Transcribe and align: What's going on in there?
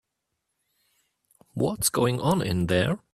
What's 1.53 1.89
going 1.89 2.19
on 2.21 2.41
in 2.41 2.65
there? 2.65 3.01